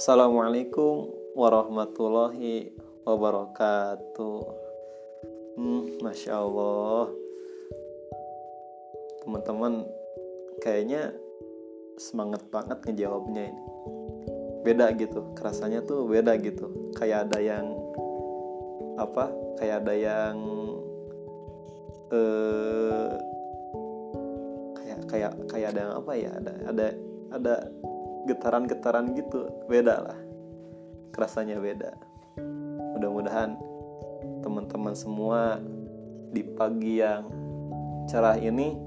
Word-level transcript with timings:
Assalamualaikum 0.00 1.12
warahmatullahi 1.36 2.72
wabarakatuh. 3.04 4.40
Hmm, 5.60 6.00
masya 6.00 6.40
Allah, 6.40 7.12
teman-teman 9.20 9.84
kayaknya 10.64 11.12
semangat 12.00 12.40
banget 12.48 12.80
ngejawabnya 12.80 13.52
ini. 13.52 13.64
Beda 14.64 14.88
gitu, 14.96 15.36
kerasanya 15.36 15.84
tuh 15.84 16.08
beda 16.08 16.32
gitu. 16.40 16.96
Kayak 16.96 17.28
ada 17.28 17.38
yang 17.44 17.68
apa? 18.96 19.28
Kayak 19.60 19.84
ada 19.84 19.94
yang 20.00 20.36
eh 22.08 23.12
kayak 24.80 25.00
kayak 25.12 25.32
kayak 25.44 25.68
ada 25.76 25.80
yang 25.84 25.92
apa 25.92 26.12
ya? 26.16 26.30
Ada 26.40 26.52
ada 26.72 26.86
ada 27.36 27.54
getaran-getaran 28.30 29.12
gitu. 29.18 29.50
Beda 29.66 29.98
lah. 29.98 30.18
Kerasanya 31.10 31.58
beda. 31.58 31.98
Mudah-mudahan 32.94 33.58
teman-teman 34.40 34.94
semua 34.94 35.58
di 36.30 36.46
pagi 36.46 37.02
yang 37.02 37.26
cerah 38.06 38.38
ini 38.38 38.78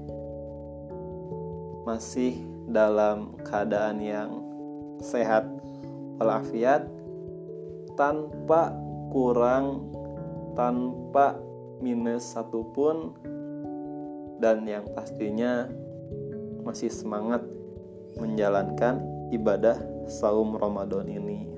masih 1.84 2.40
dalam 2.64 3.36
keadaan 3.44 4.00
yang 4.00 4.30
sehat 5.04 5.44
walafiat 6.16 6.88
tanpa 8.00 8.72
kurang 9.12 9.92
tanpa 10.56 11.36
minus 11.84 12.32
satupun 12.32 13.12
dan 14.40 14.64
yang 14.64 14.86
pastinya 14.96 15.68
masih 16.64 16.88
semangat 16.88 17.44
menjalankan 18.16 19.13
ibadah 19.32 19.78
saum 20.10 20.56
Ramadan 20.58 21.08
ini. 21.08 21.48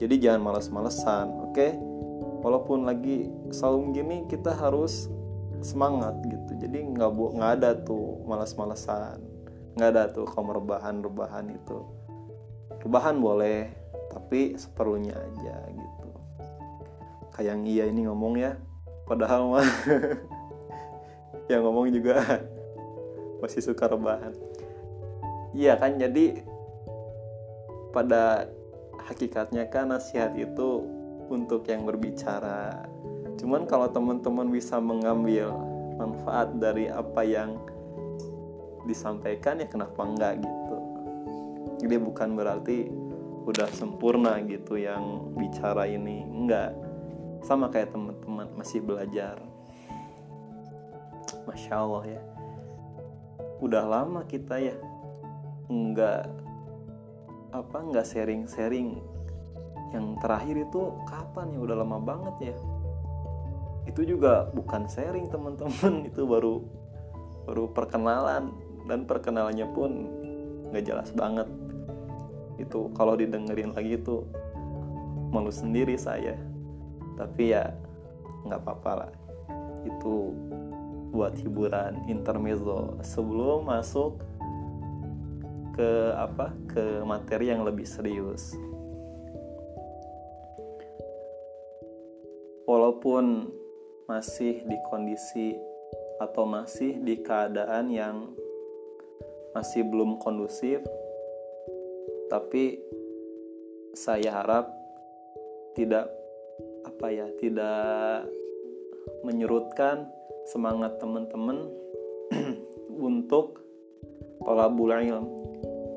Jadi 0.00 0.18
jangan 0.18 0.40
males-malesan, 0.52 1.26
oke? 1.50 1.54
Okay? 1.54 1.72
Walaupun 2.42 2.88
lagi 2.88 3.30
saum 3.54 3.94
gini 3.94 4.26
kita 4.26 4.50
harus 4.50 5.06
semangat 5.62 6.18
gitu. 6.26 6.58
Jadi 6.58 6.90
nggak 6.90 7.10
bu 7.14 7.38
nggak 7.38 7.52
ada 7.62 7.70
tuh 7.78 8.26
males-malesan, 8.26 9.22
nggak 9.78 9.88
ada 9.94 10.02
tuh 10.10 10.26
kaum 10.26 10.50
rebahan-rebahan 10.50 11.54
itu. 11.54 11.78
Rebahan 12.82 13.22
boleh, 13.22 13.70
tapi 14.10 14.58
seperlunya 14.58 15.14
aja 15.14 15.56
gitu. 15.70 16.10
Kayak 17.32 17.46
yang 17.54 17.62
iya 17.64 17.84
ini 17.86 18.10
ngomong 18.10 18.34
ya, 18.42 18.58
padahal 19.06 19.54
mah 19.54 19.68
yang 21.50 21.62
ngomong 21.62 21.94
juga 21.94 22.42
masih 23.40 23.62
suka 23.62 23.86
rebahan. 23.86 24.34
Iya 25.54 25.78
kan 25.78 25.94
jadi 25.94 26.42
pada 27.92 28.48
hakikatnya 29.06 29.68
kan 29.68 29.92
nasihat 29.92 30.32
itu 30.34 30.84
untuk 31.28 31.68
yang 31.68 31.84
berbicara. 31.84 32.88
Cuman 33.36 33.68
kalau 33.68 33.88
teman-teman 33.88 34.48
bisa 34.48 34.80
mengambil 34.80 35.52
manfaat 35.96 36.56
dari 36.56 36.88
apa 36.88 37.22
yang 37.24 37.60
disampaikan 38.88 39.62
ya 39.62 39.68
kenapa 39.70 40.00
enggak 40.02 40.42
gitu. 40.42 40.76
Jadi 41.84 41.96
bukan 41.98 42.28
berarti 42.34 42.78
udah 43.42 43.68
sempurna 43.74 44.38
gitu 44.46 44.78
yang 44.78 45.34
bicara 45.34 45.86
ini 45.86 46.24
enggak. 46.26 46.74
Sama 47.42 47.68
kayak 47.68 47.90
teman-teman 47.90 48.48
masih 48.54 48.82
belajar. 48.82 49.38
Masya 51.42 51.74
Allah 51.74 52.04
ya. 52.06 52.22
Udah 53.62 53.82
lama 53.86 54.22
kita 54.26 54.58
ya 54.58 54.74
enggak 55.70 56.41
apa 57.52 57.84
nggak 57.84 58.08
sharing-sharing 58.08 58.96
yang 59.92 60.16
terakhir 60.24 60.56
itu 60.56 60.96
kapan 61.04 61.52
ya? 61.52 61.58
Udah 61.60 61.76
lama 61.84 62.00
banget 62.00 62.52
ya. 62.52 62.56
Itu 63.84 64.08
juga 64.08 64.48
bukan 64.56 64.88
sharing 64.88 65.28
teman-teman. 65.28 66.02
Itu 66.08 66.24
baru 66.24 66.64
baru 67.44 67.68
perkenalan. 67.70 68.56
Dan 68.88 69.06
perkenalannya 69.06 69.68
pun 69.76 69.90
nggak 70.72 70.84
jelas 70.88 71.12
banget. 71.12 71.46
Itu 72.56 72.88
kalau 72.96 73.14
didengerin 73.14 73.76
lagi 73.76 74.00
itu 74.00 74.26
malu 75.30 75.52
sendiri 75.52 75.94
saya. 75.94 76.34
Tapi 77.14 77.52
ya 77.52 77.70
nggak 78.48 78.60
apa-apa 78.64 78.92
lah. 79.06 79.12
Itu 79.86 80.34
buat 81.12 81.36
hiburan 81.36 82.08
intermezzo. 82.08 82.96
Sebelum 83.04 83.68
masuk 83.68 84.18
ke 85.72 86.12
apa 86.16 86.52
ke 86.68 87.00
materi 87.04 87.48
yang 87.48 87.64
lebih 87.64 87.88
serius. 87.88 88.52
Walaupun 92.68 93.48
masih 94.06 94.62
di 94.68 94.76
kondisi 94.88 95.56
atau 96.20 96.46
masih 96.46 97.00
di 97.02 97.18
keadaan 97.18 97.90
yang 97.90 98.30
masih 99.52 99.84
belum 99.84 100.16
kondusif 100.22 100.80
tapi 102.32 102.80
saya 103.92 104.32
harap 104.32 104.72
tidak 105.76 106.08
apa 106.88 107.06
ya 107.12 107.28
tidak 107.36 108.24
menyurutkan 109.20 110.08
semangat 110.48 110.96
teman-teman 110.96 111.68
untuk 113.12 113.60
tolabul 114.40 114.96
ilm 114.96 115.51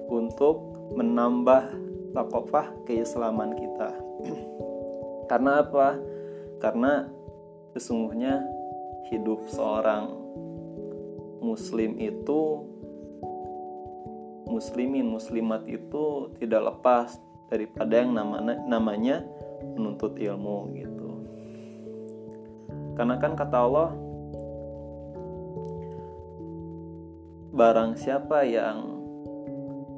untuk 0.09 0.75
menambah 0.93 1.73
takofah 2.15 2.71
keislaman 2.87 3.57
kita. 3.57 3.89
Karena 5.29 5.65
apa? 5.65 5.97
Karena 6.61 7.09
sesungguhnya 7.75 8.39
hidup 9.11 9.45
seorang 9.51 10.09
muslim 11.43 11.99
itu 12.01 12.65
muslimin 14.49 15.09
muslimat 15.09 15.67
itu 15.67 16.31
tidak 16.39 16.73
lepas 16.73 17.19
daripada 17.49 17.93
yang 18.01 18.15
namanya 18.15 18.55
namanya 18.65 19.17
menuntut 19.75 20.17
ilmu 20.17 20.71
gitu. 20.73 21.09
Karena 22.95 23.19
kan 23.19 23.35
kata 23.35 23.57
Allah 23.59 23.91
barang 27.55 27.99
siapa 27.99 28.47
yang 28.47 28.94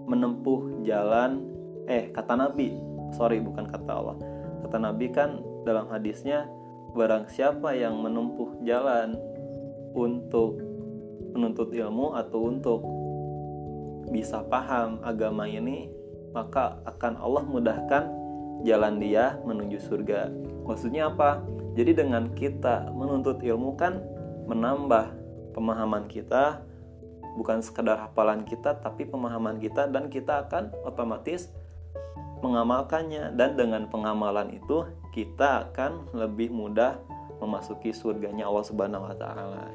menempuh 0.07 0.81
jalan 0.88 1.44
eh 1.85 2.09
kata 2.16 2.34
Nabi. 2.40 2.73
Sorry 3.16 3.44
bukan 3.44 3.68
kata 3.68 3.91
Allah. 3.91 4.18
Kata 4.63 4.78
Nabi 4.79 5.12
kan 5.12 5.44
dalam 5.68 5.91
hadisnya 5.91 6.47
barang 6.95 7.29
siapa 7.29 7.75
yang 7.75 8.00
menempuh 8.00 8.63
jalan 8.63 9.19
untuk 9.94 10.59
menuntut 11.35 11.69
ilmu 11.69 12.17
atau 12.17 12.40
untuk 12.50 12.79
bisa 14.07 14.41
paham 14.47 15.03
agama 15.03 15.44
ini 15.46 15.91
maka 16.31 16.79
akan 16.88 17.13
Allah 17.19 17.44
mudahkan 17.44 18.03
jalan 18.63 18.97
dia 18.97 19.38
menuju 19.46 19.78
surga. 19.84 20.31
Maksudnya 20.66 21.12
apa? 21.12 21.44
Jadi 21.78 21.94
dengan 21.94 22.34
kita 22.34 22.90
menuntut 22.90 23.44
ilmu 23.46 23.78
kan 23.78 24.01
menambah 24.50 25.13
pemahaman 25.53 26.09
kita 26.09 26.66
bukan 27.38 27.62
sekadar 27.62 28.09
hafalan 28.09 28.42
kita 28.44 28.81
tapi 28.81 29.06
pemahaman 29.06 29.62
kita 29.62 29.86
dan 29.86 30.09
kita 30.09 30.50
akan 30.50 30.74
otomatis 30.81 31.53
mengamalkannya 32.42 33.34
dan 33.38 33.53
dengan 33.53 33.86
pengamalan 33.90 34.58
itu 34.58 34.90
kita 35.14 35.70
akan 35.70 36.09
lebih 36.14 36.50
mudah 36.50 36.97
memasuki 37.38 37.94
surganya 37.94 38.50
Allah 38.50 38.66
Subhanahu 38.66 39.09
wa 39.09 39.16
taala. 39.18 39.70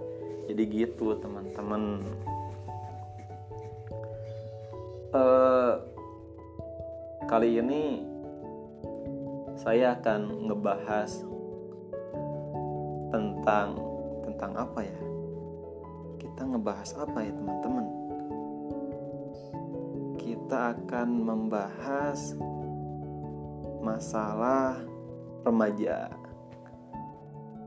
Jadi 0.50 0.62
gitu 0.70 1.14
teman-teman. 1.18 2.02
Uh, 5.12 5.76
kali 7.28 7.60
ini 7.62 8.02
saya 9.54 9.94
akan 9.94 10.50
ngebahas 10.50 11.10
tentang 13.12 13.76
tentang 14.24 14.52
apa 14.56 14.80
ya? 14.82 14.98
Kita 16.42 16.58
ngebahas 16.58 16.90
apa 16.98 17.18
ya 17.22 17.32
teman-teman? 17.38 17.86
Kita 20.18 20.74
akan 20.74 21.08
membahas 21.22 22.34
masalah 23.78 24.82
remaja. 25.46 26.10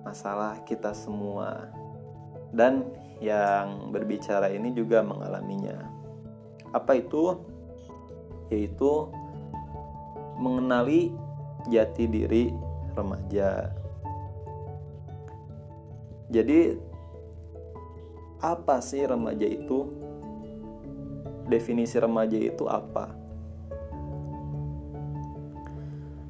Masalah 0.04 0.60
kita 0.68 0.92
semua. 0.92 1.72
Dan 2.51 2.83
yang 3.24 3.95
berbicara 3.95 4.51
ini 4.51 4.75
juga 4.75 5.00
mengalaminya. 5.00 5.80
Apa 6.75 7.00
itu? 7.00 7.48
Yaitu 8.51 9.07
mengenali 10.36 11.16
jati 11.71 12.12
diri 12.12 12.51
remaja. 12.92 13.71
Jadi 16.28 16.75
apa 18.53 18.77
sih 18.86 19.01
remaja 19.01 19.50
itu? 19.50 19.89
Definisi 21.50 21.97
remaja 21.97 22.38
itu 22.38 22.69
apa? 22.69 23.25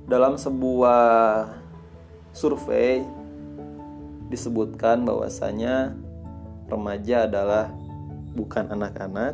dalam 0.06 0.38
sebuah 0.38 1.50
survei 2.29 3.01
disebutkan 4.29 5.01
bahwasanya 5.01 5.97
remaja 6.69 7.25
adalah 7.25 7.73
bukan 8.38 8.69
anak-anak, 8.69 9.33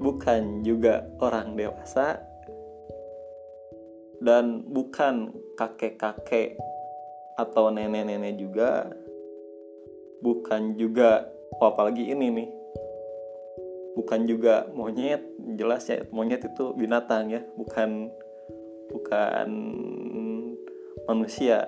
bukan 0.00 0.64
juga 0.64 1.04
orang 1.20 1.52
dewasa, 1.56 2.20
dan 4.24 4.64
bukan 4.72 5.36
kakek-kakek 5.60 6.56
atau 7.36 7.68
nenek-nenek 7.68 8.40
juga, 8.40 8.88
bukan 10.22 10.74
juga, 10.74 11.30
oh 11.62 11.70
apalagi 11.70 12.10
ini 12.10 12.26
nih, 12.32 12.48
bukan 13.98 14.26
juga 14.30 14.70
monyet, 14.70 15.22
jelas 15.58 15.86
ya 15.90 16.06
monyet 16.14 16.46
itu 16.46 16.74
binatang 16.74 17.34
ya, 17.34 17.42
bukan 17.58 18.10
bukan 18.88 19.48
manusia. 21.06 21.66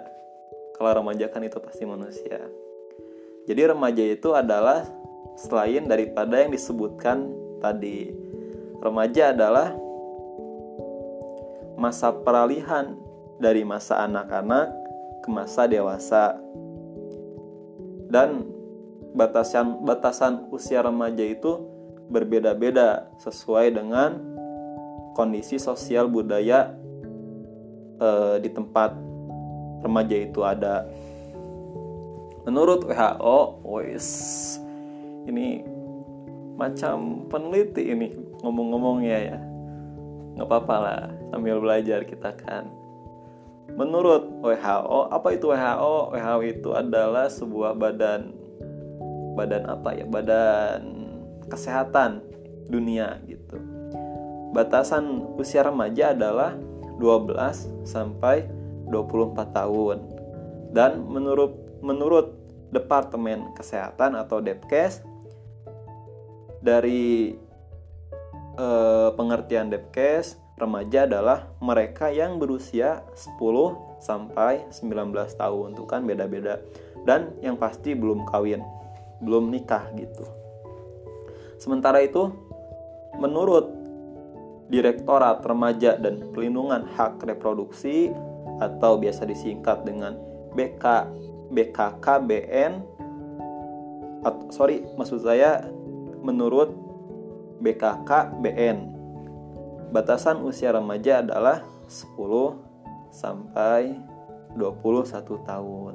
Kalau 0.77 0.91
remaja 1.05 1.29
kan 1.29 1.45
itu 1.45 1.61
pasti 1.61 1.85
manusia. 1.85 2.41
Jadi 3.45 3.63
remaja 3.69 4.05
itu 4.05 4.33
adalah 4.33 4.89
selain 5.37 5.85
daripada 5.89 6.41
yang 6.41 6.53
disebutkan 6.53 7.29
tadi. 7.61 8.13
Remaja 8.81 9.37
adalah 9.37 9.77
masa 11.77 12.13
peralihan 12.13 12.97
dari 13.41 13.65
masa 13.65 14.05
anak-anak 14.05 14.73
ke 15.25 15.29
masa 15.29 15.69
dewasa 15.69 16.37
dan 18.11 18.45
batasan 19.15 19.87
batasan 19.87 20.51
usia 20.51 20.83
remaja 20.83 21.23
itu 21.23 21.63
berbeda-beda 22.11 23.07
sesuai 23.23 23.71
dengan 23.71 24.19
kondisi 25.15 25.63
sosial 25.63 26.11
budaya 26.11 26.75
uh, 28.03 28.37
di 28.43 28.51
tempat 28.51 28.95
remaja 29.87 30.17
itu 30.19 30.41
ada. 30.43 30.87
Menurut 32.49 32.89
WHO, 32.89 33.63
wis 33.69 34.09
ini 35.29 35.63
macam 36.59 37.29
peneliti 37.31 37.95
ini 37.95 38.11
ngomong-ngomongnya 38.43 39.19
ya. 39.19 39.39
Nggak 40.35 40.47
apa-apa 40.49 40.77
lah, 40.81 41.03
sambil 41.31 41.61
belajar 41.61 42.03
kita 42.09 42.33
kan. 42.41 42.80
Menurut 43.79 44.27
WHO, 44.43 45.11
apa 45.11 45.29
itu 45.35 45.51
WHO? 45.51 45.95
WHO 46.15 46.39
itu 46.47 46.71
adalah 46.75 47.27
sebuah 47.31 47.75
badan 47.79 48.35
badan 49.39 49.65
apa 49.71 49.95
ya? 49.95 50.05
Badan 50.07 50.81
kesehatan 51.51 52.23
dunia 52.71 53.19
gitu. 53.27 53.59
Batasan 54.51 55.37
usia 55.39 55.63
remaja 55.63 56.11
adalah 56.15 56.59
12 56.99 57.87
sampai 57.87 58.47
24 58.91 59.55
tahun. 59.55 59.99
Dan 60.71 61.07
menurut 61.07 61.55
menurut 61.83 62.37
Departemen 62.71 63.51
Kesehatan 63.59 64.15
atau 64.15 64.39
Depkes 64.39 65.03
dari 66.63 67.35
eh, 68.55 69.09
pengertian 69.19 69.73
Depkes 69.75 70.39
remaja 70.61 71.09
adalah 71.09 71.49
mereka 71.65 72.13
yang 72.13 72.37
berusia 72.37 73.03
10 73.17 73.41
sampai 74.05 74.69
19 74.69 75.17
tahun. 75.35 75.69
Tuh 75.73 75.89
kan 75.89 76.05
beda-beda. 76.05 76.61
Dan 77.09 77.33
yang 77.41 77.57
pasti 77.57 77.97
belum 77.97 78.29
kawin 78.29 78.61
belum 79.21 79.53
nikah 79.53 79.93
gitu. 79.97 80.25
Sementara 81.61 82.01
itu 82.01 82.33
menurut 83.21 83.81
Direktorat 84.71 85.43
Remaja 85.43 85.99
dan 85.99 86.31
Pelindungan 86.31 86.87
Hak 86.95 87.27
Reproduksi 87.27 88.09
atau 88.63 88.97
biasa 88.97 89.27
disingkat 89.27 89.83
dengan 89.83 90.15
BK 90.55 90.85
BKKBN 91.51 92.73
atau 94.23 94.47
sorry 94.55 94.87
maksud 94.95 95.27
saya 95.27 95.67
menurut 96.23 96.71
BKKBN 97.59 99.00
batasan 99.91 100.47
usia 100.47 100.71
remaja 100.71 101.19
adalah 101.19 101.67
10 101.91 102.15
sampai 103.11 103.99
21 104.55 105.43
tahun. 105.43 105.95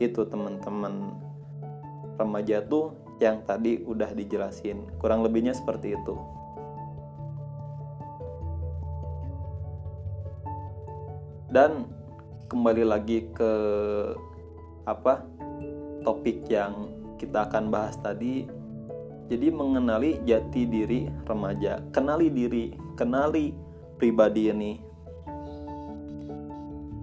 Itu 0.00 0.24
teman-teman. 0.24 1.20
Remaja 2.16 2.64
tuh 2.64 2.96
yang 3.20 3.44
tadi 3.44 3.84
udah 3.84 4.16
dijelasin. 4.16 4.88
Kurang 4.96 5.20
lebihnya 5.20 5.52
seperti 5.52 5.96
itu. 5.96 6.16
Dan 11.52 11.84
kembali 12.48 12.84
lagi 12.88 13.28
ke 13.36 13.52
apa 14.88 15.20
topik 16.00 16.48
yang 16.48 16.88
kita 17.20 17.44
akan 17.44 17.68
bahas 17.68 18.00
tadi 18.00 18.61
jadi 19.32 19.48
mengenali 19.48 20.20
jati 20.28 20.68
diri 20.68 21.08
remaja. 21.24 21.80
Kenali 21.88 22.28
diri 22.28 22.76
kenali 23.00 23.56
pribadi 23.96 24.52
ini. 24.52 24.72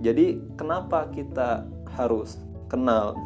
Jadi 0.06 0.38
kenapa 0.54 1.10
kita 1.10 1.66
harus 1.98 2.38
kenal 2.70 3.18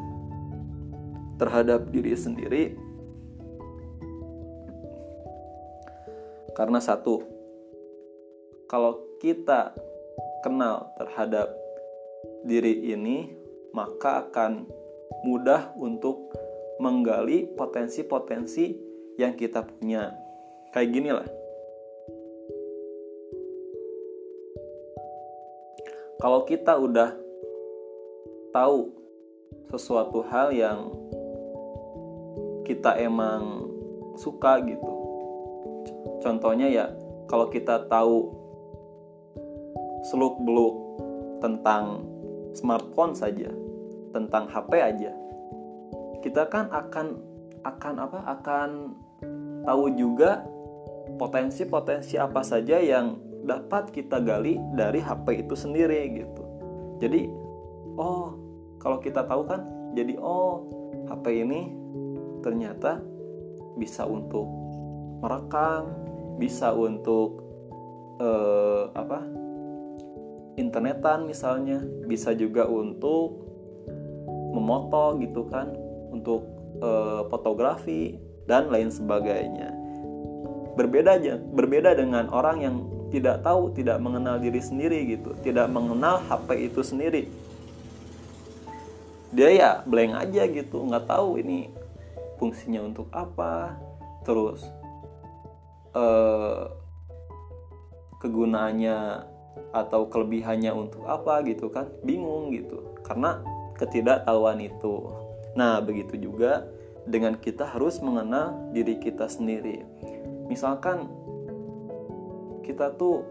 terhadap 1.35 1.91
diri 1.91 2.15
sendiri? 2.15 2.63
Karena 6.55 6.79
satu 6.79 7.27
kalau 8.71 9.03
kita 9.19 9.75
kenal 10.47 10.95
terhadap 10.95 11.51
diri 12.47 12.95
ini, 12.95 13.35
maka 13.75 14.23
akan 14.31 14.63
mudah 15.27 15.75
untuk 15.75 16.31
menggali 16.79 17.51
potensi-potensi 17.53 18.92
yang 19.17 19.33
kita 19.37 19.61
punya. 19.61 20.13
Kayak 20.73 20.89
gini 20.89 21.09
lah. 21.13 21.29
Kalau 26.17 26.47
kita 26.47 26.79
udah 26.79 27.13
tahu 28.55 28.93
sesuatu 29.73 30.23
hal 30.29 30.55
yang 30.55 30.93
kita 32.63 32.95
emang 32.95 33.67
suka 34.15 34.61
gitu. 34.63 34.93
Contohnya 36.23 36.71
ya, 36.71 36.85
kalau 37.27 37.51
kita 37.51 37.89
tahu 37.91 38.31
seluk 40.07 40.39
beluk 40.47 40.75
tentang 41.43 42.07
smartphone 42.55 43.11
saja, 43.11 43.51
tentang 44.15 44.47
HP 44.47 44.71
aja, 44.79 45.11
kita 46.23 46.47
kan 46.47 46.71
akan 46.71 47.19
akan 47.67 47.93
apa? 47.99 48.19
Akan 48.31 48.69
tahu 49.63 49.95
juga 49.95 50.43
potensi-potensi 51.19 52.15
apa 52.19 52.41
saja 52.43 52.79
yang 52.79 53.19
dapat 53.43 53.91
kita 53.91 54.23
gali 54.23 54.55
dari 54.75 55.03
HP 55.03 55.47
itu 55.47 55.55
sendiri 55.55 55.99
gitu. 56.15 56.43
Jadi, 57.03 57.27
oh, 57.99 58.39
kalau 58.79 59.03
kita 59.03 59.27
tahu 59.27 59.43
kan, 59.43 59.67
jadi 59.95 60.15
oh, 60.19 60.67
HP 61.11 61.43
ini 61.43 61.71
ternyata 62.39 63.03
bisa 63.75 64.07
untuk 64.07 64.47
merekam, 65.19 65.91
bisa 66.39 66.71
untuk 66.71 67.43
eh, 68.23 68.83
apa? 68.95 69.43
internetan 70.57 71.25
misalnya 71.25 71.81
bisa 72.05 72.33
juga 72.37 72.69
untuk 72.69 73.41
memoto 74.53 75.17
gitu 75.17 75.49
kan 75.49 75.73
untuk 76.13 76.45
e, 76.77 76.89
fotografi 77.33 78.21
dan 78.49 78.67
lain 78.67 78.91
sebagainya. 78.91 79.71
Berbeda 80.73 81.21
aja 81.21 81.37
berbeda 81.37 81.93
dengan 81.93 82.27
orang 82.33 82.57
yang 82.59 82.75
tidak 83.13 83.45
tahu 83.45 83.69
tidak 83.77 84.01
mengenal 84.01 84.41
diri 84.41 84.57
sendiri 84.57 85.05
gitu 85.05 85.37
tidak 85.45 85.69
mengenal 85.69 86.17
HP 86.25 86.73
itu 86.73 86.81
sendiri. 86.81 87.23
Dia 89.33 89.49
ya 89.49 89.71
blank 89.85 90.13
aja 90.17 90.45
gitu 90.49 90.81
nggak 90.85 91.09
tahu 91.09 91.41
ini 91.41 91.69
fungsinya 92.41 92.81
untuk 92.81 93.09
apa. 93.13 93.77
Terus 94.25 94.65
eh, 95.93 96.63
kegunaannya 98.17 99.29
atau 99.73 100.09
kelebihannya 100.09 100.73
untuk 100.73 101.05
apa 101.05 101.45
gitu 101.45 101.69
kan 101.69 101.89
bingung 102.01 102.49
gitu. 102.49 102.97
Karena 103.05 103.41
ketidaktahuan 103.77 104.57
itu. 104.57 105.13
Nah 105.53 105.77
begitu 105.85 106.17
juga 106.17 106.65
dengan 107.03 107.35
kita 107.35 107.67
harus 107.67 107.99
mengenal 107.99 108.71
diri 108.71 108.99
kita 108.99 109.27
sendiri. 109.27 109.83
Misalkan 110.47 111.11
kita 112.63 112.95
tuh 112.95 113.27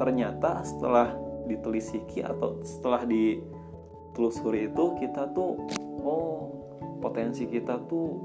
ternyata 0.00 0.64
setelah 0.64 1.12
ditelisiki 1.44 2.24
atau 2.24 2.64
setelah 2.64 3.04
ditelusuri 3.04 4.72
itu 4.72 4.84
kita 4.96 5.28
tuh 5.36 5.60
oh 6.00 6.48
potensi 7.04 7.44
kita 7.44 7.82
tuh 7.90 8.16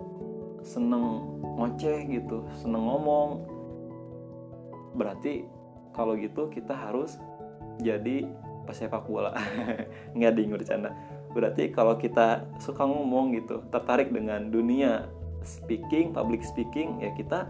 seneng 0.64 1.36
ngoceh 1.60 2.08
gitu 2.08 2.48
seneng 2.56 2.88
ngomong. 2.88 3.30
Berarti 4.96 5.44
kalau 5.92 6.16
gitu 6.16 6.48
kita 6.48 6.74
harus 6.74 7.20
jadi 7.84 8.26
pesepak 8.64 9.04
bola. 9.08 9.36
Nggak 10.16 10.34
ding 10.36 10.52
bercanda 10.56 10.92
berarti 11.38 11.70
kalau 11.70 11.94
kita 12.02 12.50
suka 12.58 12.82
ngomong 12.82 13.38
gitu 13.38 13.62
tertarik 13.70 14.10
dengan 14.10 14.50
dunia 14.50 15.06
speaking 15.46 16.10
public 16.10 16.42
speaking 16.42 16.98
ya 16.98 17.14
kita 17.14 17.46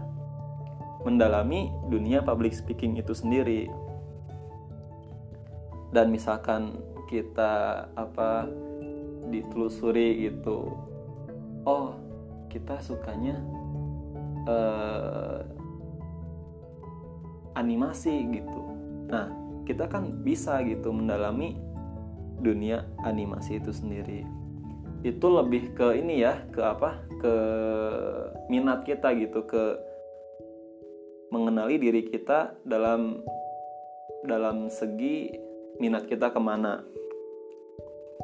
mendalami 1.08 1.72
dunia 1.88 2.20
public 2.20 2.52
speaking 2.52 3.00
itu 3.00 3.16
sendiri. 3.16 3.72
Dan 5.88 6.12
misalkan 6.12 6.84
kita 7.08 7.88
apa 7.96 8.44
ditelusuri 9.32 10.28
gitu 10.28 10.76
oh 11.64 11.96
kita 12.52 12.76
sukanya 12.84 13.40
uh, 14.44 15.40
animasi 17.56 18.28
gitu. 18.36 18.60
Nah 19.08 19.32
kita 19.64 19.88
kan 19.88 20.20
bisa 20.24 20.60
gitu 20.64 20.92
mendalami 20.92 21.56
dunia 22.38 22.86
animasi 23.02 23.58
itu 23.58 23.74
sendiri. 23.74 24.22
Itu 25.06 25.30
lebih 25.30 25.74
ke 25.78 25.94
ini 25.98 26.22
ya 26.22 26.42
ke 26.50 26.60
apa? 26.62 27.02
Ke 27.18 27.34
minat 28.50 28.82
kita 28.86 29.14
gitu 29.14 29.46
ke 29.46 29.78
mengenali 31.28 31.76
diri 31.76 32.08
kita 32.08 32.56
dalam 32.64 33.20
dalam 34.24 34.72
segi 34.72 35.30
minat 35.78 36.08
kita 36.10 36.34
ke 36.34 36.40
mana. 36.42 36.82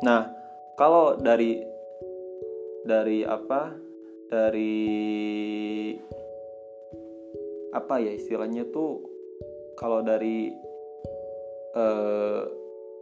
Nah 0.03 0.31
kalau 0.75 1.15
dari 1.19 1.63
dari 2.83 3.23
apa? 3.23 3.75
Dari 4.25 4.75
apa 7.71 7.95
ya 8.03 8.11
istilahnya 8.15 8.67
tuh 8.71 9.03
kalau 9.79 10.03
dari 10.03 10.51
eh, 11.75 12.43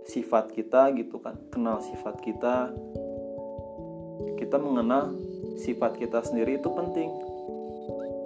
sifat 0.07 0.51
kita 0.53 0.91
gitu 0.99 1.19
kan 1.23 1.39
kenal 1.51 1.79
sifat 1.83 2.19
kita. 2.23 2.71
Kita 4.39 4.57
mengenal 4.59 5.15
sifat 5.59 5.99
kita 5.99 6.23
sendiri 6.27 6.59
itu 6.59 6.69
penting. 6.71 7.11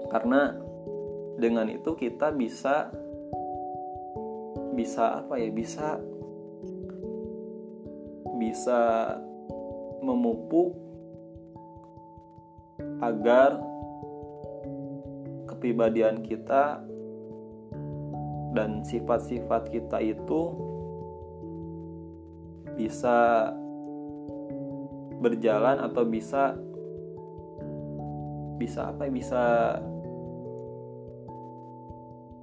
Karena 0.08 0.56
dengan 1.36 1.68
itu 1.68 1.92
kita 1.96 2.32
bisa 2.32 2.88
bisa 4.76 5.24
apa 5.24 5.40
ya 5.40 5.48
bisa 5.52 6.00
bisa 8.36 9.16
memupuk 10.04 10.76
agar 13.00 13.56
kepribadian 15.48 16.20
kita 16.20 16.84
dan 18.52 18.84
sifat-sifat 18.84 19.68
kita 19.72 20.00
itu 20.00 20.40
bisa 22.76 23.50
berjalan 25.18 25.80
atau 25.80 26.04
bisa 26.04 26.54
bisa 28.56 28.88
apa 28.88 29.08
ya, 29.08 29.12
bisa 29.12 29.44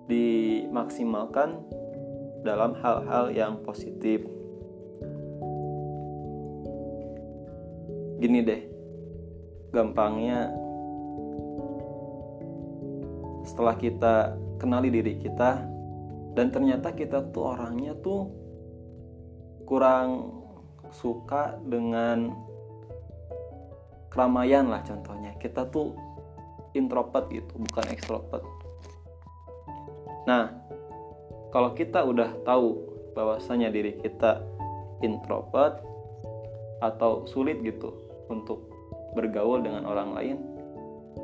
dimaksimalkan 0.10 1.58
dalam 2.44 2.75
hal-hal 2.78 3.32
yang 3.34 3.62
positif. 3.66 4.22
Gini 8.20 8.40
deh, 8.46 8.62
gampangnya 9.74 10.54
setelah 13.44 13.75
kita 13.75 14.40
kenali 14.62 14.88
diri 14.88 15.20
kita 15.20 15.60
dan 16.34 16.48
ternyata 16.48 16.96
kita 16.96 17.20
tuh 17.36 17.52
orangnya 17.52 17.92
tuh 18.00 18.43
kurang 19.74 20.30
suka 20.94 21.58
dengan 21.65 22.30
keramaian 24.13 24.70
lah 24.70 24.86
contohnya. 24.86 25.34
Kita 25.42 25.65
tuh 25.65 25.98
introvert 26.74 27.30
gitu 27.30 27.53
bukan 27.58 27.86
ekstrovert 27.94 28.44
nah 30.25 30.50
kalau 31.53 31.75
kita 31.77 32.01
udah 32.01 32.34
tahu 32.42 32.82
bahwasanya 33.13 33.70
diri 33.70 34.01
kita 34.01 34.42
introvert 35.06 35.80
atau 36.82 37.24
sulit 37.30 37.62
gitu 37.62 37.94
untuk 38.27 38.65
bergaul 39.13 39.62
dengan 39.62 39.86
orang 39.86 40.10
lain 40.18 40.38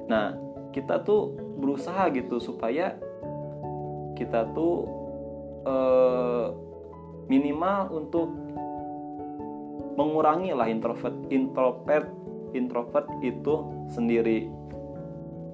nah 0.06 0.38
kita 0.70 1.02
tuh 1.02 1.34
berusaha 1.58 2.14
gitu 2.14 2.38
supaya 2.38 2.94
kita 4.14 4.52
tuh 4.54 4.86
eh, 5.66 6.48
minimal 7.30 7.94
untuk 7.94 8.28
mengurangi 9.96 10.52
lah 10.52 10.66
introvert 10.66 11.14
introvert 11.30 12.10
introvert 12.58 13.06
itu 13.22 13.86
sendiri. 13.94 14.50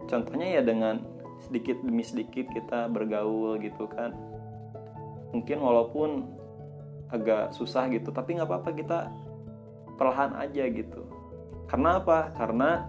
Contohnya 0.08 0.60
ya 0.60 0.62
dengan 0.64 1.04
sedikit 1.44 1.82
demi 1.84 2.02
sedikit 2.02 2.48
kita 2.54 2.88
bergaul 2.88 3.60
gitu 3.60 3.86
kan. 3.92 4.16
Mungkin 5.36 5.60
walaupun 5.60 6.32
agak 7.12 7.54
susah 7.54 7.92
gitu 7.92 8.10
tapi 8.16 8.40
nggak 8.40 8.48
apa-apa 8.48 8.72
kita 8.72 9.00
perlahan 10.00 10.38
aja 10.40 10.64
gitu. 10.72 11.04
Karena 11.68 12.00
apa? 12.00 12.32
Karena 12.38 12.88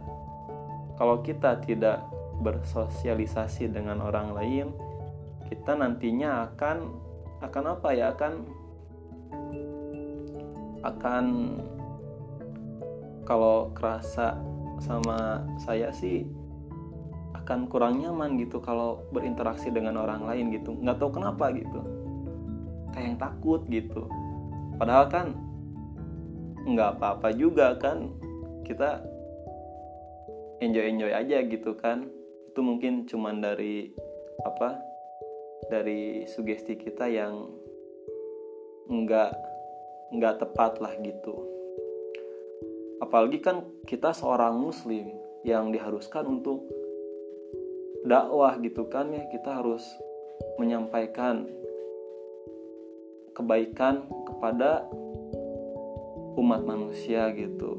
kalau 0.94 1.24
kita 1.24 1.58
tidak 1.64 2.06
bersosialisasi 2.44 3.72
dengan 3.72 4.04
orang 4.04 4.36
lain 4.36 4.66
kita 5.48 5.72
nantinya 5.72 6.52
akan 6.52 6.76
akan 7.42 7.64
apa 7.76 7.88
ya? 7.96 8.12
Akan 8.12 8.44
akan 10.94 11.24
kalau 13.26 13.74
kerasa 13.74 14.38
sama 14.78 15.42
saya 15.58 15.90
sih 15.90 16.22
akan 17.34 17.70
kurang 17.70 18.02
nyaman 18.02 18.38
gitu 18.42 18.58
kalau 18.58 19.06
berinteraksi 19.14 19.70
dengan 19.70 20.02
orang 20.02 20.26
lain 20.26 20.50
gitu. 20.50 20.74
Nggak 20.78 20.98
tahu 20.98 21.10
kenapa 21.14 21.54
gitu. 21.54 21.80
Kayak 22.90 23.06
yang 23.06 23.18
takut 23.18 23.60
gitu. 23.70 24.02
Padahal 24.78 25.06
kan 25.10 25.26
nggak 26.66 26.98
apa-apa 26.98 27.30
juga 27.34 27.78
kan. 27.78 28.10
Kita 28.66 28.98
enjoy 30.58 30.84
enjoy 30.90 31.12
aja 31.14 31.38
gitu 31.46 31.78
kan. 31.78 32.10
Itu 32.50 32.66
mungkin 32.66 33.06
cuman 33.06 33.38
dari 33.38 33.94
apa 34.42 34.82
dari 35.70 36.26
sugesti 36.26 36.74
kita 36.74 37.06
yang 37.10 37.46
nggak 38.86 39.55
nggak 40.14 40.42
tepat 40.42 40.78
lah 40.78 40.94
gitu 41.02 41.34
apalagi 43.02 43.38
kan 43.42 43.66
kita 43.84 44.12
seorang 44.14 44.56
muslim 44.56 45.10
yang 45.42 45.70
diharuskan 45.70 46.26
untuk 46.26 46.64
dakwah 48.06 48.54
gitu 48.62 48.86
kan 48.86 49.10
ya 49.10 49.26
kita 49.30 49.62
harus 49.62 49.82
menyampaikan 50.56 51.46
kebaikan 53.36 54.06
kepada 54.24 54.88
umat 56.36 56.62
manusia 56.64 57.28
gitu 57.34 57.76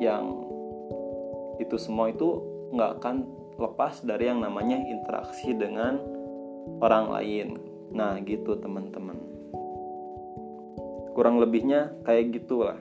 yang 0.00 0.48
itu 1.60 1.76
semua 1.76 2.08
itu 2.08 2.40
nggak 2.72 2.90
akan 2.98 3.16
lepas 3.60 4.00
dari 4.00 4.32
yang 4.32 4.40
namanya 4.40 4.80
interaksi 4.80 5.52
dengan 5.52 6.00
orang 6.80 7.12
lain. 7.12 7.48
Nah, 7.92 8.16
gitu 8.24 8.56
teman-teman. 8.56 9.29
Kurang 11.20 11.36
lebihnya 11.36 11.92
kayak 12.08 12.32
gitulah. 12.32 12.80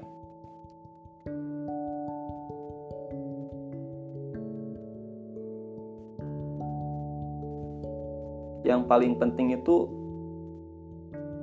Yang 8.63 8.81
paling 8.87 9.19
penting 9.19 9.59
itu 9.59 9.91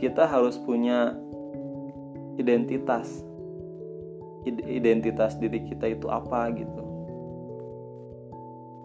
kita 0.00 0.24
harus 0.24 0.56
punya 0.56 1.12
identitas 2.40 3.20
identitas 4.64 5.36
diri 5.36 5.68
kita 5.68 5.92
itu 5.92 6.08
apa 6.08 6.48
gitu 6.56 6.80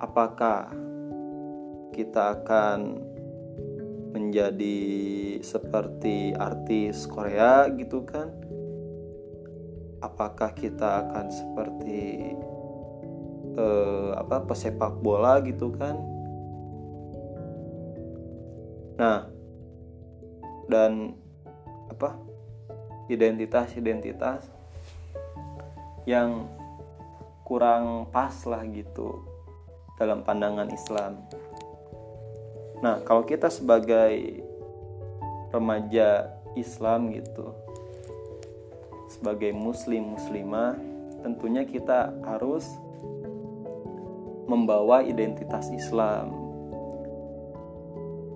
apakah 0.04 0.68
kita 1.96 2.44
akan 2.44 3.08
menjadi 4.12 4.80
seperti 5.40 6.36
artis 6.36 7.08
Korea 7.08 7.72
gitu 7.72 8.04
kan 8.04 8.30
apakah 10.04 10.52
kita 10.52 11.08
akan 11.08 11.28
seperti 11.32 12.36
uh, 13.56 14.20
apa 14.20 14.44
pesepak 14.46 15.00
bola 15.00 15.40
gitu 15.42 15.72
kan 15.74 15.96
nah 19.00 19.26
dan 20.68 21.16
apa 21.90 22.16
identitas-identitas 23.12 24.48
yang 26.08 26.48
kurang 27.44 28.08
pas 28.10 28.32
lah 28.48 28.64
gitu 28.72 29.28
dalam 30.00 30.24
pandangan 30.24 30.72
Islam. 30.72 31.20
Nah, 32.82 33.02
kalau 33.06 33.24
kita 33.24 33.48
sebagai 33.54 34.42
remaja 35.54 36.34
Islam 36.58 37.14
gitu 37.14 37.54
sebagai 39.12 39.52
muslim 39.52 40.16
muslimah 40.16 40.80
tentunya 41.22 41.68
kita 41.68 42.16
harus 42.26 42.66
membawa 44.50 45.06
identitas 45.06 45.70
Islam. 45.70 46.34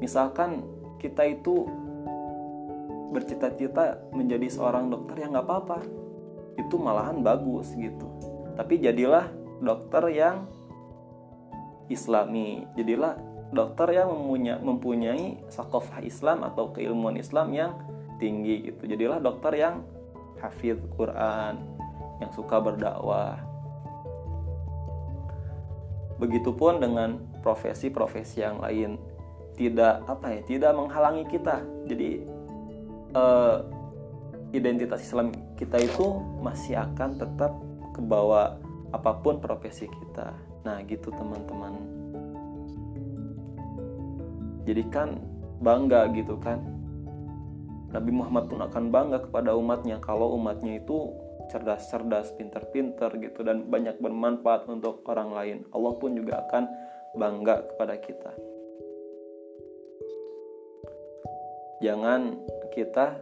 Misalkan 0.04 0.62
kita 1.02 1.26
itu 1.26 1.66
bercita-cita 3.10 4.04
menjadi 4.12 4.52
seorang 4.52 4.92
dokter 4.92 5.26
yang 5.26 5.34
nggak 5.34 5.48
apa-apa. 5.48 5.80
Itu 6.60 6.78
malahan 6.78 7.24
bagus 7.26 7.72
gitu. 7.74 8.06
Tapi 8.54 8.80
jadilah 8.80 9.32
dokter 9.58 10.06
yang 10.14 10.46
islami. 11.90 12.68
Jadilah 12.78 13.18
dokter 13.54 14.02
yang 14.02 14.10
mempunyai, 14.10 14.58
mempunyai 14.62 15.26
sakofah 15.52 16.02
Islam 16.02 16.42
atau 16.46 16.74
keilmuan 16.74 17.20
Islam 17.20 17.54
yang 17.54 17.72
tinggi 18.18 18.72
gitu. 18.72 18.90
Jadilah 18.90 19.20
dokter 19.22 19.54
yang 19.60 19.86
hafid 20.40 20.80
Quran 20.96 21.60
yang 22.24 22.32
suka 22.32 22.58
berdakwah. 22.64 23.38
Begitupun 26.16 26.80
dengan 26.80 27.20
profesi-profesi 27.44 28.40
yang 28.40 28.64
lain. 28.64 28.98
Tidak 29.56 30.04
apa 30.08 30.36
ya 30.36 30.42
tidak 30.44 30.76
menghalangi 30.76 31.24
kita. 31.32 31.64
Jadi 31.88 32.28
uh, 33.16 33.64
identitas 34.52 35.00
Islam 35.00 35.32
kita 35.56 35.80
itu 35.80 36.20
masih 36.44 36.76
akan 36.76 37.16
tetap 37.16 37.56
ke 37.96 38.04
bawah 38.04 38.60
apa 38.92 39.12
pun 39.24 39.40
profesi 39.40 39.88
kita. 39.88 40.36
Nah 40.68 40.84
gitu 40.84 41.08
teman-teman 41.08 42.05
jadi 44.66 44.84
kan 44.90 45.22
bangga 45.62 46.12
gitu 46.12 46.36
kan 46.42 46.60
Nabi 47.96 48.12
Muhammad 48.12 48.52
pun 48.52 48.60
akan 48.60 48.84
bangga 48.92 49.24
kepada 49.24 49.56
umatnya 49.56 50.04
kalau 50.04 50.36
umatnya 50.36 50.84
itu 50.84 51.16
cerdas-cerdas, 51.48 52.34
pinter-pinter 52.36 53.08
gitu 53.22 53.46
dan 53.46 53.70
banyak 53.70 54.02
bermanfaat 54.02 54.66
untuk 54.68 55.06
orang 55.08 55.30
lain. 55.32 55.58
Allah 55.72 55.94
pun 55.96 56.12
juga 56.18 56.44
akan 56.44 56.64
bangga 57.16 57.64
kepada 57.72 57.96
kita. 58.02 58.32
Jangan 61.80 62.36
kita 62.74 63.20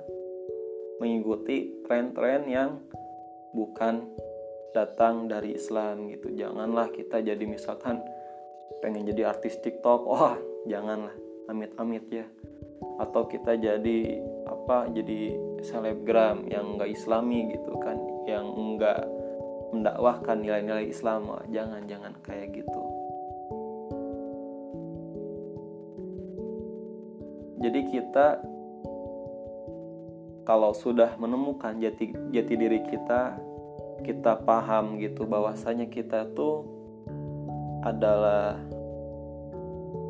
mengikuti 1.04 1.84
tren-tren 1.84 2.48
yang 2.48 2.80
bukan 3.52 4.08
datang 4.72 5.30
dari 5.30 5.54
Islam 5.54 6.10
gitu. 6.10 6.34
Janganlah 6.34 6.90
kita 6.90 7.22
jadi 7.22 7.44
misalkan 7.46 8.02
pengen 8.82 9.06
jadi 9.06 9.30
artis 9.30 9.60
TikTok, 9.62 10.02
wah 10.10 10.38
janganlah 10.66 11.14
amit-amit 11.50 12.06
ya. 12.12 12.26
Atau 13.00 13.26
kita 13.28 13.58
jadi 13.58 14.22
apa 14.44 14.92
jadi 14.92 15.40
selebgram 15.64 16.48
yang 16.52 16.76
enggak 16.76 16.92
islami 16.92 17.56
gitu 17.56 17.74
kan 17.80 17.98
yang 18.28 18.48
enggak 18.54 19.08
mendakwahkan 19.74 20.38
nilai-nilai 20.44 20.86
Islam 20.86 21.34
wah, 21.34 21.42
jangan 21.50 21.82
jangan 21.90 22.14
kayak 22.22 22.54
gitu 22.54 22.82
jadi 27.64 27.82
kita 27.90 28.28
kalau 30.44 30.76
sudah 30.76 31.16
menemukan 31.16 31.80
jati 31.80 32.12
jati 32.36 32.54
diri 32.60 32.84
kita 32.86 33.40
kita 34.04 34.44
paham 34.44 35.00
gitu 35.00 35.24
bahwasanya 35.24 35.88
kita 35.88 36.28
tuh 36.36 36.68
adalah 37.88 38.60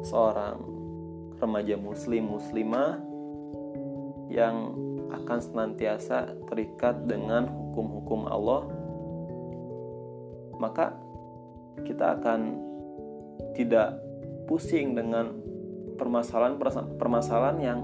seorang 0.01 0.73
remaja 1.41 1.75
muslim 1.77 2.33
muslimah 2.33 3.00
yang 4.33 4.74
akan 5.13 5.39
senantiasa 5.39 6.33
terikat 6.50 7.05
dengan 7.05 7.46
hukum-hukum 7.48 8.25
Allah 8.25 8.65
maka 10.57 10.98
kita 11.85 12.17
akan 12.17 12.57
tidak 13.53 13.98
pusing 14.50 14.98
dengan 14.98 15.33
permasalahan 15.98 16.57
permasalahan 16.98 17.57
yang 17.61 17.79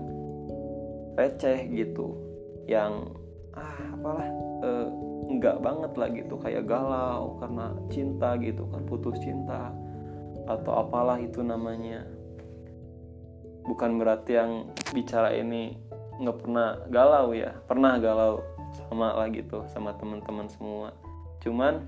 receh 1.17 1.69
gitu 1.73 2.17
yang 2.65 3.13
ah 3.53 3.77
apalah 3.97 4.29
eh, 4.63 4.87
enggak 5.29 5.57
banget 5.61 5.91
lah 5.93 6.09
gitu 6.09 6.35
kayak 6.41 6.65
galau 6.65 7.37
karena 7.37 7.65
cinta 7.93 8.33
gitu 8.41 8.65
kan 8.69 8.81
putus 8.89 9.17
cinta 9.21 9.69
atau 10.49 10.81
apalah 10.81 11.21
itu 11.21 11.45
namanya 11.45 12.05
bukan 13.69 14.01
berarti 14.01 14.33
yang 14.33 14.73
bicara 14.89 15.29
ini 15.37 15.77
nggak 16.17 16.37
pernah 16.41 16.81
galau 16.89 17.37
ya. 17.37 17.53
Pernah 17.69 18.01
galau 18.01 18.41
sama 18.73 19.13
lah 19.13 19.29
gitu 19.29 19.69
sama 19.69 19.93
teman-teman 19.93 20.49
semua. 20.49 20.89
Cuman 21.45 21.85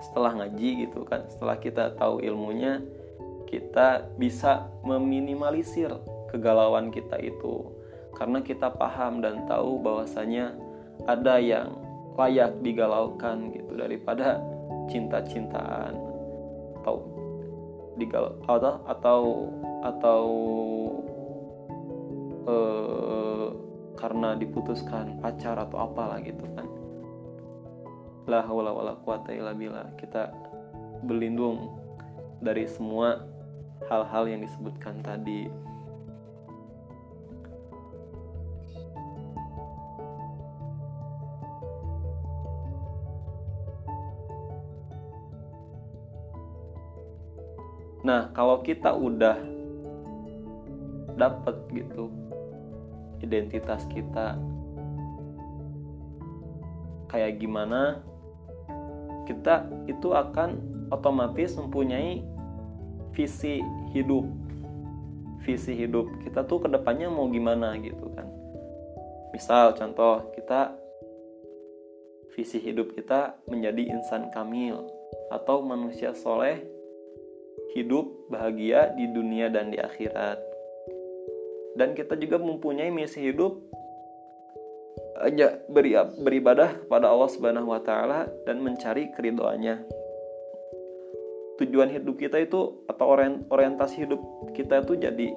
setelah 0.00 0.32
ngaji 0.40 0.88
gitu 0.88 1.04
kan 1.04 1.26
setelah 1.26 1.58
kita 1.58 1.90
tahu 1.98 2.22
ilmunya 2.22 2.78
kita 3.50 4.06
bisa 4.14 4.70
meminimalisir 4.84 5.92
kegalauan 6.32 6.88
kita 6.88 7.20
itu. 7.20 7.68
Karena 8.16 8.42
kita 8.42 8.72
paham 8.74 9.20
dan 9.22 9.46
tahu 9.46 9.78
bahwasanya 9.78 10.56
ada 11.06 11.38
yang 11.38 11.76
layak 12.18 12.50
digalaukan 12.66 13.54
gitu 13.54 13.78
daripada 13.78 14.42
cinta-cintaan 14.90 15.94
atau 16.82 17.17
digalau 17.98 18.38
atau 18.46 18.80
atau 18.86 19.22
atau 19.82 20.22
eh, 22.46 23.48
karena 23.98 24.38
diputuskan 24.38 25.18
pacar 25.18 25.58
atau 25.58 25.82
apalah 25.82 26.22
gitu 26.22 26.46
kan. 26.54 26.66
La 28.30 28.44
haula 28.46 28.70
wala 28.70 28.94
quwata 29.02 29.34
illa 29.34 29.52
kita 29.98 30.30
berlindung 31.02 31.74
dari 32.38 32.70
semua 32.70 33.26
hal-hal 33.90 34.30
yang 34.30 34.40
disebutkan 34.42 35.02
tadi 35.02 35.50
Nah, 48.08 48.32
kalau 48.32 48.64
kita 48.64 48.88
udah 48.88 49.36
dapet 51.20 51.56
gitu 51.76 52.08
identitas 53.20 53.84
kita 53.90 54.38
kayak 57.10 57.42
gimana 57.42 58.00
kita 59.28 59.66
itu 59.90 60.14
akan 60.14 60.56
otomatis 60.88 61.52
mempunyai 61.58 62.24
visi 63.12 63.60
hidup. 63.92 64.24
Visi 65.44 65.76
hidup 65.76 66.08
kita 66.24 66.48
tuh 66.48 66.64
ke 66.64 66.68
depannya 66.72 67.12
mau 67.12 67.28
gimana 67.28 67.76
gitu 67.76 68.08
kan. 68.16 68.24
Misal 69.36 69.76
contoh 69.76 70.32
kita 70.32 70.72
visi 72.32 72.56
hidup 72.56 72.96
kita 72.96 73.36
menjadi 73.52 73.92
insan 73.92 74.32
kamil 74.32 74.86
atau 75.28 75.60
manusia 75.60 76.16
soleh 76.16 76.77
hidup 77.82 78.30
bahagia 78.30 78.92
di 78.98 79.06
dunia 79.10 79.48
dan 79.48 79.70
di 79.70 79.78
akhirat 79.78 80.48
dan 81.78 81.94
kita 81.94 82.18
juga 82.18 82.42
mempunyai 82.42 82.90
misi 82.90 83.22
hidup 83.22 83.54
hanya 85.22 85.62
beri, 85.70 85.94
beribadah 86.18 86.86
kepada 86.86 87.10
Allah 87.10 87.30
Subhanahu 87.30 87.70
wa 87.70 87.82
taala 87.82 88.26
dan 88.46 88.62
mencari 88.62 89.10
keridoannya. 89.14 89.82
Tujuan 91.58 91.90
hidup 91.90 92.18
kita 92.22 92.38
itu 92.38 92.86
atau 92.86 93.06
orientasi 93.50 94.06
hidup 94.06 94.20
kita 94.54 94.86
itu 94.86 94.94
jadi 94.94 95.28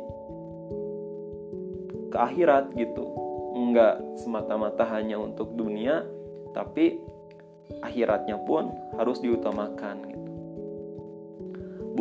ke 2.14 2.18
akhirat 2.18 2.74
gitu. 2.78 3.06
Enggak 3.58 4.02
semata-mata 4.22 4.86
hanya 4.86 5.18
untuk 5.18 5.54
dunia, 5.58 6.06
tapi 6.54 7.02
akhiratnya 7.82 8.38
pun 8.46 8.70
harus 9.02 9.18
diutamakan 9.22 9.98
gitu. 10.10 10.31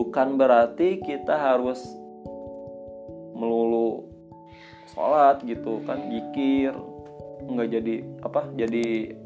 Bukan 0.01 0.41
berarti 0.41 0.97
kita 1.05 1.37
harus 1.37 1.85
melulu 3.37 4.09
sholat 4.97 5.45
gitu 5.45 5.85
kan 5.85 6.09
jikir 6.09 6.73
nggak 7.41 7.69
jadi 7.73 7.95
apa 8.21 8.53
jadi 8.53 9.17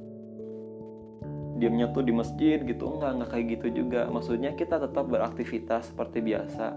diamnya 1.59 1.95
tuh 1.95 2.03
di 2.03 2.11
masjid 2.11 2.59
gitu. 2.59 2.99
Nggak 2.99 3.11
nggak 3.23 3.31
kayak 3.31 3.47
gitu 3.59 3.67
juga. 3.85 4.11
Maksudnya 4.11 4.59
kita 4.59 4.83
tetap 4.83 5.07
beraktivitas 5.07 5.95
seperti 5.95 6.19
biasa. 6.21 6.75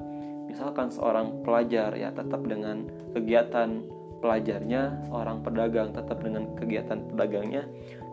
Misalkan 0.48 0.94
seorang 0.94 1.42
pelajar 1.42 1.92
ya 1.98 2.14
tetap 2.14 2.46
dengan 2.46 2.86
kegiatan 3.18 3.84
pelajarnya 4.22 5.10
seorang 5.10 5.46
pedagang 5.46 5.94
tetap 5.94 6.22
dengan 6.22 6.54
kegiatan 6.54 7.02
pedagangnya. 7.10 7.66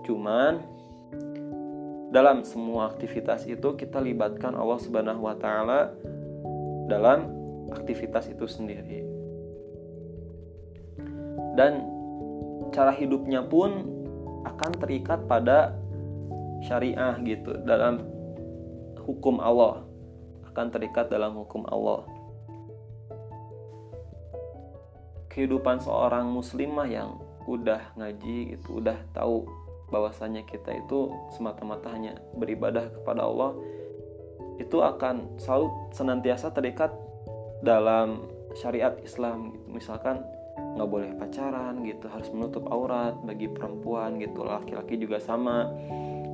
Cuman 0.05 0.64
dalam 2.14 2.46
semua 2.46 2.94
aktivitas 2.94 3.42
itu 3.42 3.74
kita 3.74 3.98
libatkan 3.98 4.55
Allah 4.55 4.79
Subhanahu 4.79 5.27
wa 5.27 5.35
taala 5.35 5.90
dalam 6.87 7.27
aktivitas 7.74 8.31
itu 8.31 8.46
sendiri. 8.46 9.03
Dan 11.59 11.83
cara 12.70 12.94
hidupnya 12.94 13.42
pun 13.42 13.90
akan 14.46 14.72
terikat 14.79 15.27
pada 15.27 15.74
syariah 16.62 17.18
gitu 17.27 17.59
dalam 17.66 17.98
hukum 19.03 19.42
Allah. 19.42 19.83
Akan 20.46 20.70
terikat 20.70 21.11
dalam 21.11 21.35
hukum 21.35 21.66
Allah. 21.66 22.07
Kehidupan 25.35 25.83
seorang 25.83 26.31
muslimah 26.31 26.87
yang 26.87 27.18
udah 27.50 27.90
ngaji 27.98 28.55
gitu 28.55 28.79
udah 28.79 29.03
tahu 29.11 29.63
bahwasanya 29.94 30.42
kita 30.42 30.74
itu 30.74 31.14
semata-mata 31.30 31.87
hanya 31.94 32.18
beribadah 32.35 32.90
kepada 32.90 33.22
Allah 33.22 33.54
itu 34.59 34.83
akan 34.83 35.38
selalu 35.38 35.70
senantiasa 35.94 36.50
terikat 36.50 36.90
dalam 37.62 38.26
syariat 38.59 38.98
Islam 39.07 39.54
gitu. 39.54 39.66
misalkan 39.70 40.22
nggak 40.74 40.90
boleh 40.90 41.11
pacaran 41.18 41.83
gitu 41.87 42.07
harus 42.11 42.30
menutup 42.35 42.66
aurat 42.70 43.14
bagi 43.22 43.46
perempuan 43.50 44.18
gitu 44.18 44.42
laki-laki 44.42 44.98
juga 44.98 45.22
sama. 45.22 45.70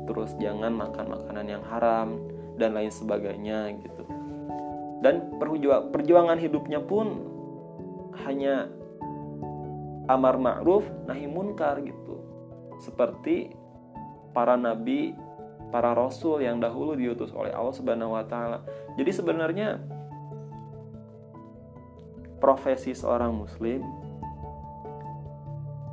Terus 0.08 0.32
jangan 0.40 0.72
makan 0.72 1.06
makanan 1.12 1.46
yang 1.48 1.64
haram 1.68 2.16
dan 2.56 2.76
lain 2.76 2.92
sebagainya 2.92 3.72
gitu. 3.80 4.04
Dan 5.00 5.40
perjuangan 5.92 6.36
hidupnya 6.36 6.80
pun 6.84 7.24
hanya 8.28 8.68
amar 10.12 10.36
ma'ruf 10.36 10.84
nahi 11.08 11.24
munkar 11.24 11.80
gitu 11.80 12.19
seperti 12.80 13.52
para 14.32 14.56
nabi 14.56 15.14
para 15.70 15.94
rasul 15.94 16.42
yang 16.42 16.58
dahulu 16.58 16.98
diutus 16.98 17.30
oleh 17.30 17.54
Allah 17.54 17.74
Subhanahu 17.74 18.18
wa 18.18 18.26
taala. 18.26 18.66
Jadi 18.98 19.10
sebenarnya 19.14 19.78
profesi 22.42 22.92
seorang 22.92 23.30
muslim 23.30 23.80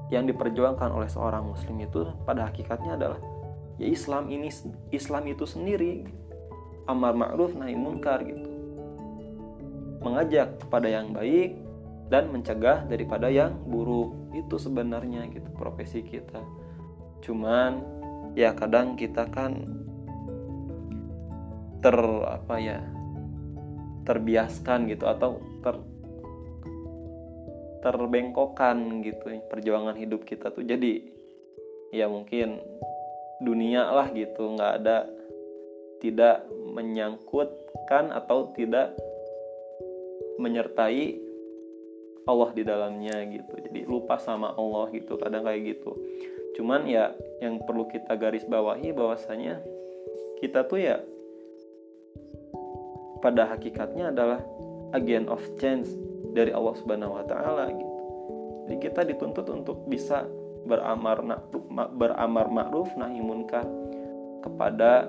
yang 0.10 0.26
diperjuangkan 0.26 0.90
oleh 0.90 1.08
seorang 1.08 1.46
muslim 1.46 1.78
itu 1.84 2.10
pada 2.26 2.50
hakikatnya 2.50 2.98
adalah 2.98 3.20
ya 3.78 3.88
Islam 3.92 4.32
ini 4.34 4.50
Islam 4.90 5.24
itu 5.30 5.46
sendiri 5.46 6.08
amar 6.90 7.14
ma'ruf 7.14 7.54
nahi 7.54 7.78
munkar 7.78 8.26
gitu. 8.26 8.50
Mengajak 10.02 10.64
kepada 10.64 10.88
yang 10.90 11.14
baik 11.14 11.60
dan 12.08 12.32
mencegah 12.32 12.88
daripada 12.88 13.28
yang 13.28 13.60
buruk. 13.68 14.16
Itu 14.32 14.56
sebenarnya 14.56 15.28
gitu 15.28 15.52
profesi 15.54 16.02
kita 16.02 16.40
cuman 17.22 17.82
ya 18.38 18.54
kadang 18.54 18.94
kita 18.94 19.26
kan 19.34 19.66
ter 21.82 21.98
apa 22.26 22.56
ya 22.62 22.80
terbiaskan 24.06 24.88
gitu 24.88 25.06
atau 25.10 25.42
ter 25.62 25.76
terbengkokan 27.82 29.06
gitu 29.06 29.32
perjuangan 29.48 29.96
hidup 29.96 30.26
kita 30.26 30.50
tuh. 30.50 30.66
Jadi 30.66 31.06
ya 31.94 32.10
mungkin 32.10 32.60
dunia 33.42 33.90
lah 33.94 34.10
gitu 34.12 34.58
nggak 34.58 34.74
ada 34.84 35.08
tidak 36.02 36.46
menyangkutkan 36.74 38.14
atau 38.14 38.54
tidak 38.54 38.94
menyertai 40.38 41.18
Allah 42.28 42.50
di 42.54 42.64
dalamnya 42.66 43.24
gitu. 43.30 43.54
Jadi 43.66 43.88
lupa 43.88 44.18
sama 44.20 44.54
Allah 44.58 44.90
gitu 44.94 45.16
kadang 45.18 45.46
kayak 45.48 45.78
gitu 45.78 45.96
cuman 46.58 46.90
ya 46.90 47.14
yang 47.38 47.62
perlu 47.62 47.86
kita 47.86 48.18
garis 48.18 48.44
bawahi 48.50 48.90
bahwasanya 48.90 49.62
kita 50.42 50.66
tuh 50.66 50.82
ya 50.82 50.98
pada 53.22 53.50
hakikatnya 53.50 54.10
adalah 54.14 54.42
agent 54.98 55.30
of 55.30 55.42
change 55.62 55.90
dari 56.34 56.54
Allah 56.54 56.76
Subhanahu 56.78 57.18
wa 57.18 57.26
taala 57.26 57.70
gitu. 57.74 57.96
Jadi 58.68 58.78
kita 58.84 59.02
dituntut 59.08 59.48
untuk 59.50 59.88
bisa 59.90 60.28
beramar 60.68 61.24
beramar 61.96 62.48
ma'ruf 62.52 62.92
nahi 63.00 63.24
munkar 63.24 63.64
kepada 64.44 65.08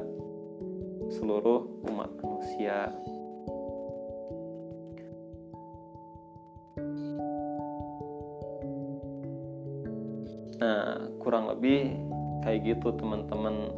seluruh 1.10 1.66
umat 1.90 2.10
manusia. 2.22 2.92
Nah, 10.58 11.06
kurang 11.22 11.46
lebih 11.54 11.94
kayak 12.42 12.66
gitu 12.66 12.90
teman-teman. 12.98 13.70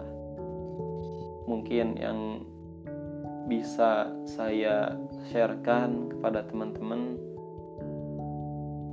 Mungkin 1.45 2.01
yang 2.01 2.41
bisa 3.45 4.09
saya 4.25 4.97
sharekan 5.29 6.09
kepada 6.09 6.41
teman-teman. 6.49 7.21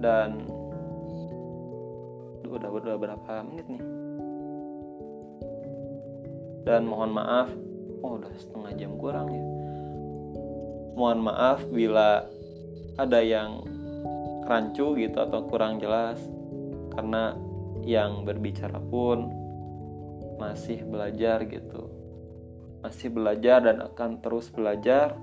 Dan 0.03 0.51
udah 2.47 2.69
udah 2.69 2.95
berapa 2.99 3.33
menit 3.47 3.65
nih? 3.71 3.83
Dan 6.67 6.83
mohon 6.91 7.15
maaf 7.15 7.47
oh 8.03 8.19
udah 8.19 8.33
setengah 8.35 8.71
jam 8.75 8.91
kurang 8.99 9.31
ya. 9.31 9.45
Mohon 10.99 11.19
maaf 11.31 11.63
bila 11.71 12.27
ada 12.99 13.19
yang 13.23 13.63
rancu 14.43 14.97
gitu 14.99 15.17
atau 15.23 15.47
kurang 15.47 15.79
jelas. 15.79 16.19
Karena 16.91 17.46
yang 17.87 18.27
berbicara 18.27 18.83
pun 18.83 19.31
masih 20.35 20.83
belajar 20.83 21.47
gitu. 21.47 21.87
Masih 22.83 23.07
belajar 23.07 23.63
dan 23.63 23.79
akan 23.79 24.19
terus 24.19 24.51
belajar 24.51 25.15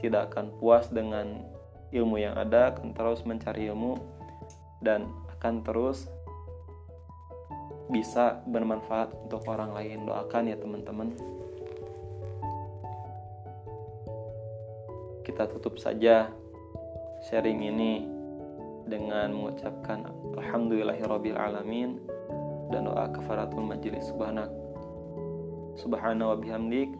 tidak 0.00 0.32
akan 0.32 0.56
puas 0.56 0.88
dengan 0.88 1.44
ilmu 1.92 2.16
yang 2.16 2.34
ada 2.40 2.72
akan 2.72 2.96
terus 2.96 3.20
mencari 3.28 3.68
ilmu 3.68 4.00
dan 4.80 5.12
akan 5.36 5.60
terus 5.60 6.08
bisa 7.92 8.40
bermanfaat 8.48 9.12
untuk 9.28 9.44
orang 9.44 9.76
lain. 9.76 10.08
Doakan 10.08 10.48
ya 10.48 10.56
teman-teman. 10.56 11.12
Kita 15.20 15.44
tutup 15.52 15.76
saja 15.76 16.32
sharing 17.28 17.60
ini 17.60 18.08
dengan 18.88 19.36
mengucapkan 19.36 20.08
alhamdulillahirabbil 20.40 21.36
alamin 21.36 22.00
dan 22.72 22.88
doa 22.88 23.12
kafaratul 23.12 23.64
majlis 23.64 24.08
subhanak 24.08 24.48
subhana 25.76 26.32
wa 26.32 26.36
bihamdik 26.40 26.96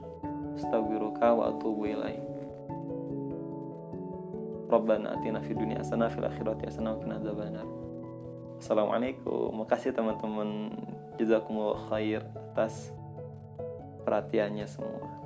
astaghfiruka 0.55 1.35
wa 1.35 1.50
atubu 1.50 1.88
ilaik 1.88 2.20
Rabbana 4.70 5.18
atina 5.18 5.42
fid 5.42 5.59
dunya 5.59 5.83
hasanah 5.83 6.14
fil 6.14 6.22
akhirati 6.22 6.70
hasanah 6.70 6.94
wa 6.94 7.03
qina 7.03 7.18
adzabannar. 7.18 7.66
Assalamualaikum. 8.62 9.50
Makasih 9.66 9.90
teman-teman. 9.90 10.70
Jazakumullah 11.18 11.90
khair 11.90 12.22
atas 12.55 12.94
perhatiannya 14.07 14.70
semua. 14.70 15.19